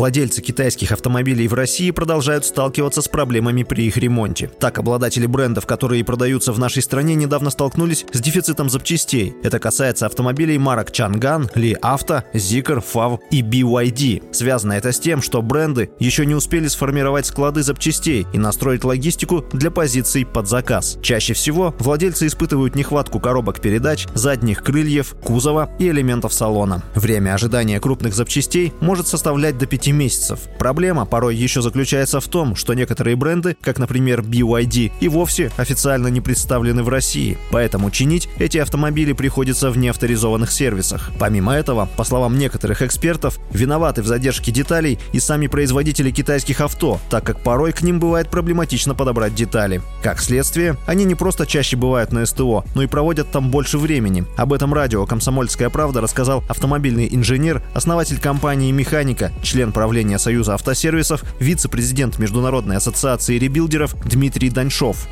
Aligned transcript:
Владельцы 0.00 0.40
китайских 0.40 0.92
автомобилей 0.92 1.46
в 1.46 1.52
России 1.52 1.90
продолжают 1.90 2.46
сталкиваться 2.46 3.02
с 3.02 3.08
проблемами 3.08 3.64
при 3.64 3.84
их 3.84 3.98
ремонте. 3.98 4.50
Так, 4.58 4.78
обладатели 4.78 5.26
брендов, 5.26 5.66
которые 5.66 6.02
продаются 6.06 6.54
в 6.54 6.58
нашей 6.58 6.82
стране, 6.82 7.14
недавно 7.14 7.50
столкнулись 7.50 8.06
с 8.10 8.18
дефицитом 8.18 8.70
запчастей. 8.70 9.34
Это 9.42 9.58
касается 9.58 10.06
автомобилей 10.06 10.56
марок 10.56 10.90
Чанган, 10.90 11.50
Ли 11.54 11.76
Авто, 11.82 12.24
Zikr, 12.32 12.82
FAV 12.82 13.18
и 13.30 13.42
BYD. 13.42 14.32
Связано 14.32 14.72
это 14.72 14.90
с 14.90 14.98
тем, 14.98 15.20
что 15.20 15.42
бренды 15.42 15.90
еще 15.98 16.24
не 16.24 16.34
успели 16.34 16.68
сформировать 16.68 17.26
склады 17.26 17.62
запчастей 17.62 18.26
и 18.32 18.38
настроить 18.38 18.84
логистику 18.84 19.44
для 19.52 19.70
позиций 19.70 20.24
под 20.24 20.48
заказ. 20.48 20.96
Чаще 21.02 21.34
всего 21.34 21.74
владельцы 21.78 22.26
испытывают 22.26 22.74
нехватку 22.74 23.20
коробок 23.20 23.60
передач, 23.60 24.06
задних 24.14 24.62
крыльев, 24.62 25.14
кузова 25.22 25.68
и 25.78 25.90
элементов 25.90 26.32
салона. 26.32 26.82
Время 26.94 27.34
ожидания 27.34 27.78
крупных 27.80 28.14
запчастей 28.14 28.72
может 28.80 29.06
составлять 29.06 29.58
до 29.58 29.66
5 29.66 29.89
5 29.89 29.89
месяцев. 29.92 30.40
Проблема 30.58 31.04
порой 31.04 31.36
еще 31.36 31.62
заключается 31.62 32.20
в 32.20 32.28
том, 32.28 32.56
что 32.56 32.74
некоторые 32.74 33.16
бренды, 33.16 33.56
как, 33.60 33.78
например, 33.78 34.20
BYD, 34.20 34.92
и 35.00 35.08
вовсе 35.08 35.50
официально 35.56 36.08
не 36.08 36.20
представлены 36.20 36.82
в 36.82 36.88
России. 36.88 37.38
Поэтому 37.50 37.90
чинить 37.90 38.28
эти 38.38 38.58
автомобили 38.58 39.12
приходится 39.12 39.70
в 39.70 39.78
неавторизованных 39.78 40.50
сервисах. 40.52 41.10
Помимо 41.18 41.54
этого, 41.54 41.88
по 41.96 42.04
словам 42.04 42.38
некоторых 42.38 42.82
экспертов, 42.82 43.38
виноваты 43.52 44.02
в 44.02 44.06
задержке 44.06 44.52
деталей 44.52 44.98
и 45.12 45.20
сами 45.20 45.46
производители 45.46 46.10
китайских 46.10 46.60
авто, 46.60 47.00
так 47.10 47.24
как 47.24 47.42
порой 47.42 47.72
к 47.72 47.82
ним 47.82 48.00
бывает 48.00 48.28
проблематично 48.30 48.94
подобрать 48.94 49.34
детали. 49.34 49.82
Как 50.02 50.20
следствие, 50.20 50.76
они 50.86 51.04
не 51.04 51.14
просто 51.14 51.46
чаще 51.46 51.76
бывают 51.76 52.12
на 52.12 52.26
СТО, 52.26 52.64
но 52.74 52.82
и 52.82 52.86
проводят 52.86 53.30
там 53.30 53.50
больше 53.50 53.78
времени. 53.78 54.24
Об 54.36 54.52
этом 54.52 54.74
радио 54.74 55.06
«Комсомольская 55.06 55.70
правда» 55.70 56.00
рассказал 56.00 56.42
автомобильный 56.48 57.08
инженер, 57.10 57.62
основатель 57.74 58.20
компании 58.20 58.70
«Механика», 58.72 59.32
член 59.42 59.72
правления 59.80 60.18
Союза 60.18 60.52
автосервисов, 60.52 61.22
вице-президент 61.40 62.18
Международной 62.18 62.76
ассоциации 62.76 63.38
ребилдеров 63.38 63.94
Дмитрий 64.04 64.50
Даньшов. 64.50 65.08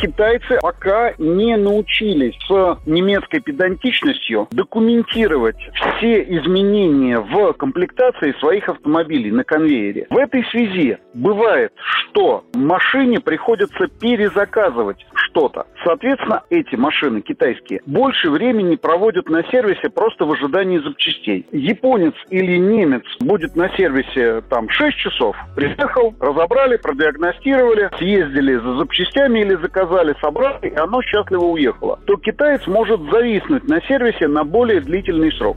Китайцы 0.00 0.60
пока 0.62 1.14
не 1.18 1.56
научились 1.56 2.36
с 2.46 2.78
немецкой 2.86 3.40
педантичностью 3.40 4.46
документировать 4.52 5.56
все 5.74 6.22
изменения 6.22 7.18
в 7.18 7.52
комплектации 7.54 8.32
своих 8.38 8.68
автомобилей 8.68 9.32
на 9.32 9.42
конвейере. 9.42 10.06
В 10.10 10.16
этой 10.16 10.44
связи 10.52 10.98
бывает, 11.14 11.72
что 11.82 12.44
машине 12.54 13.18
приходится 13.18 13.88
перезаказывать 14.00 15.04
что-то. 15.28 15.66
Соответственно, 15.84 16.42
эти 16.50 16.74
машины 16.76 17.20
китайские 17.20 17.80
больше 17.86 18.30
времени 18.30 18.76
проводят 18.76 19.28
на 19.28 19.42
сервисе 19.44 19.88
просто 19.90 20.24
в 20.24 20.32
ожидании 20.32 20.78
запчастей. 20.78 21.46
Японец 21.52 22.14
или 22.30 22.56
немец 22.56 23.04
будет 23.20 23.56
на 23.56 23.68
сервисе 23.76 24.42
там 24.48 24.68
6 24.68 24.96
часов, 24.96 25.36
приехал, 25.54 26.14
разобрали, 26.20 26.76
продиагностировали, 26.76 27.90
съездили 27.98 28.56
за 28.56 28.78
запчастями 28.78 29.40
или 29.40 29.54
заказали, 29.56 30.14
собрали, 30.20 30.68
и 30.68 30.74
оно 30.74 31.02
счастливо 31.02 31.44
уехало. 31.44 31.98
То 32.06 32.16
китаец 32.16 32.66
может 32.66 33.00
зависнуть 33.10 33.68
на 33.68 33.80
сервисе 33.82 34.28
на 34.28 34.44
более 34.44 34.80
длительный 34.80 35.32
срок. 35.32 35.56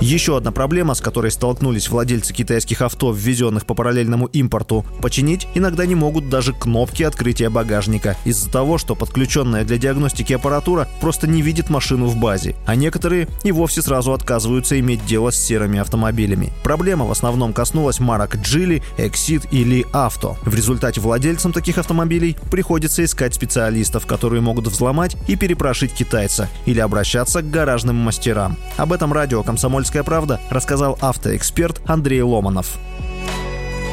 Еще 0.00 0.34
одна 0.34 0.50
проблема, 0.50 0.94
с 0.94 1.00
которой 1.02 1.30
столкнулись 1.30 1.90
владельцы 1.90 2.32
китайских 2.32 2.80
авто, 2.80 3.12
ввезенных 3.12 3.66
по 3.66 3.74
параллельному 3.74 4.26
импорту, 4.26 4.86
починить 5.02 5.46
иногда 5.54 5.84
не 5.84 5.94
могут 5.94 6.30
даже 6.30 6.54
кнопки 6.54 7.02
открытия 7.02 7.50
багажника 7.50 8.16
из-за 8.24 8.50
того, 8.50 8.78
что 8.78 8.94
подключенная 8.94 9.62
для 9.62 9.76
диагностики 9.76 10.32
аппаратура 10.32 10.88
просто 11.02 11.26
не 11.26 11.42
видит 11.42 11.68
машину 11.68 12.06
в 12.06 12.16
базе, 12.16 12.56
а 12.64 12.76
некоторые 12.76 13.28
и 13.44 13.52
вовсе 13.52 13.82
сразу 13.82 14.14
отказываются 14.14 14.80
иметь 14.80 15.04
дело 15.04 15.30
с 15.30 15.36
серыми 15.36 15.78
автомобилями. 15.78 16.50
Проблема 16.64 17.04
в 17.04 17.10
основном 17.10 17.52
коснулась 17.52 18.00
марок 18.00 18.36
Geely, 18.36 18.82
Exit 18.96 19.48
или 19.50 19.86
Авто. 19.92 20.38
В 20.42 20.54
результате 20.54 21.02
владельцам 21.02 21.52
таких 21.52 21.76
автомобилей 21.76 22.38
приходится 22.50 23.04
искать 23.04 23.34
специалистов, 23.34 24.06
которые 24.06 24.40
могут 24.40 24.66
взломать 24.66 25.14
и 25.28 25.36
перепрошить 25.36 25.92
китайца 25.92 26.48
или 26.64 26.80
обращаться 26.80 27.42
к 27.42 27.50
гаражным 27.50 27.96
мастерам. 27.96 28.56
Об 28.78 28.94
этом 28.94 29.12
радио 29.12 29.42
«Комсомольская 29.42 29.89
«Комсомольская 29.90 30.04
правда» 30.04 30.40
рассказал 30.50 30.96
автоэксперт 31.00 31.80
Андрей 31.84 32.22
Ломанов. 32.22 32.78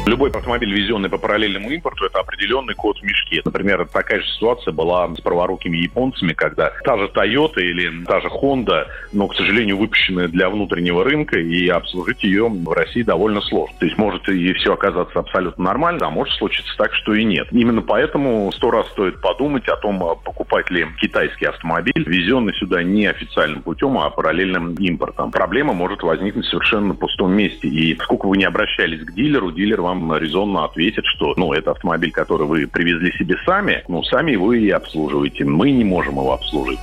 Любой 0.08 0.30
автомобиль, 0.30 0.74
везенный 0.74 1.10
по 1.10 1.18
параллельному 1.18 1.70
импорту, 1.70 2.06
это 2.06 2.20
определенный 2.20 2.76
код 2.76 2.98
в 2.98 3.04
мешке. 3.04 3.42
Например, 3.44 3.86
такая 3.92 4.22
же 4.22 4.28
ситуация 4.28 4.72
была 4.72 5.14
с 5.14 5.20
праворукими 5.20 5.76
японцами, 5.76 6.32
когда 6.32 6.72
та 6.86 6.98
же 6.98 7.12
Toyota 7.14 7.60
или 7.60 8.06
та 8.06 8.22
же 8.22 8.30
Honda, 8.30 8.86
но, 9.12 9.28
к 9.28 9.36
сожалению, 9.36 9.76
выпущенная 9.76 10.30
для 10.30 10.50
внутреннего 10.50 11.04
рынка, 11.04 11.38
и 11.38 11.68
обслужить 11.68 12.24
ее 12.24 12.48
в 12.48 12.72
России 12.72 13.02
довольно 13.02 13.42
сложно. 13.42 13.76
То 13.80 13.86
есть 13.86 13.98
может 13.98 14.30
и 14.30 14.54
все 14.54 14.74
оказаться 14.76 15.20
абсолютно 15.20 15.66
нормально, 15.66 16.08
а 16.08 16.10
может 16.10 16.34
случиться 16.36 16.74
так, 16.78 16.94
что 16.94 17.14
и 17.14 17.26
нет. 17.26 17.50
Именно 17.52 17.82
поэтому 17.82 18.50
сто 18.54 18.72
раз 18.72 18.88
стоит 18.92 19.20
подумать 19.20 19.68
о 19.68 19.76
том, 19.76 20.02
а 20.06 20.16
покупать 20.16 20.72
ли 20.72 20.88
китайский 21.02 21.48
автомобиль, 21.48 22.06
везенный 22.08 22.54
сюда 22.54 22.82
не 22.82 23.08
официальным 23.08 23.62
путем, 23.62 23.98
а 23.98 24.10
параллельным 24.10 24.74
импортом. 24.76 25.32
Проблема 25.32 25.74
может 25.74 26.02
возникнуть 26.02 26.46
совершенно 26.46 26.88
на 26.88 26.94
пустом 26.96 27.34
месте. 27.34 27.68
И 27.68 27.98
сколько 28.02 28.28
вы 28.28 28.38
не 28.38 28.46
обращались 28.46 29.02
к 29.02 29.14
дилеру, 29.14 29.52
дилер 29.52 29.82
вам 29.82 29.97
вам 30.00 30.18
резонно 30.18 30.66
ответит, 30.66 31.06
что, 31.06 31.34
ну, 31.38 31.54
это 31.54 31.72
автомобиль, 31.72 32.12
который 32.12 32.48
вы 32.48 32.68
привезли 32.68 33.12
себе 33.14 33.36
сами, 33.46 33.84
ну, 33.88 34.04
сами 34.04 34.32
его 34.32 34.54
и 34.54 34.70
обслуживаете. 34.70 35.46
Мы 35.46 35.72
не 35.72 35.84
можем 35.84 36.16
его 36.16 36.34
обслужить. 36.34 36.80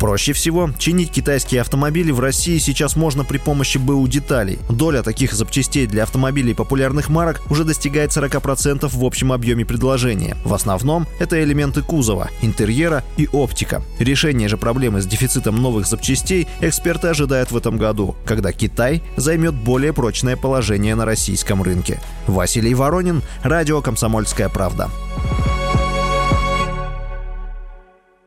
Проще 0.00 0.32
всего 0.32 0.70
чинить 0.78 1.12
китайские 1.12 1.60
автомобили 1.60 2.10
в 2.10 2.20
России 2.20 2.56
сейчас 2.56 2.96
можно 2.96 3.22
при 3.22 3.36
помощи 3.36 3.76
БУ 3.76 4.08
деталей. 4.08 4.58
Доля 4.70 5.02
таких 5.02 5.34
запчастей 5.34 5.86
для 5.86 6.04
автомобилей 6.04 6.54
популярных 6.54 7.10
марок 7.10 7.42
уже 7.50 7.64
достигает 7.64 8.10
40% 8.10 8.88
в 8.90 9.04
общем 9.04 9.30
объеме 9.30 9.66
предложения. 9.66 10.38
В 10.42 10.54
основном 10.54 11.06
это 11.18 11.42
элементы 11.44 11.82
кузова, 11.82 12.30
интерьера 12.40 13.04
и 13.18 13.28
оптика. 13.30 13.82
Решение 13.98 14.48
же 14.48 14.56
проблемы 14.56 15.02
с 15.02 15.06
дефицитом 15.06 15.60
новых 15.60 15.86
запчастей 15.86 16.48
эксперты 16.62 17.08
ожидают 17.08 17.50
в 17.50 17.56
этом 17.58 17.76
году, 17.76 18.16
когда 18.24 18.52
Китай 18.52 19.02
займет 19.18 19.54
более 19.54 19.92
прочное 19.92 20.36
положение 20.36 20.94
на 20.94 21.04
российском 21.04 21.62
рынке. 21.62 22.00
Василий 22.26 22.74
Воронин, 22.74 23.20
Радио 23.42 23.82
«Комсомольская 23.82 24.48
правда». 24.48 24.88